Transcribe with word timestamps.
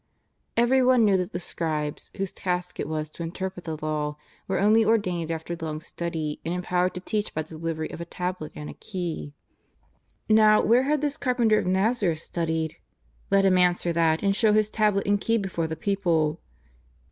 Everyone 0.57 1.05
knew 1.05 1.15
that 1.17 1.31
the 1.31 1.39
scribes, 1.39 2.09
whose 2.17 2.31
task 2.31 2.79
it 2.79 2.87
was 2.87 3.07
to 3.11 3.21
interpret 3.21 3.65
the 3.65 3.77
Law, 3.79 4.17
were 4.47 4.57
only 4.59 4.83
ordained 4.83 5.29
after 5.29 5.55
long 5.61 5.79
study, 5.79 6.39
and 6.43 6.55
empowered 6.55 6.95
to 6.95 6.99
teach 6.99 7.31
by 7.35 7.43
the 7.43 7.49
delivery 7.49 7.91
of 7.91 8.01
a 8.01 8.05
tablet 8.05 8.51
and 8.55 8.67
a 8.67 8.73
key. 8.73 9.35
Now, 10.27 10.59
where 10.63 10.81
had 10.85 11.01
this 11.01 11.17
carpenter 11.17 11.59
of 11.59 11.67
Nazareth 11.67 12.17
studied? 12.21 12.77
Let 13.29 13.45
Him 13.45 13.59
answer 13.59 13.93
that 13.93 14.23
and 14.23 14.35
show 14.35 14.53
His 14.53 14.71
tablet 14.71 15.05
and 15.05 15.21
key 15.21 15.37
before 15.37 15.67
the 15.67 15.75
people. 15.75 16.41